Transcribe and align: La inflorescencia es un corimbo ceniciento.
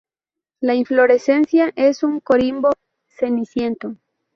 La 0.61 0.73
inflorescencia 0.73 1.71
es 1.75 2.01
un 2.01 2.21
corimbo 2.21 2.71
ceniciento. 3.07 3.97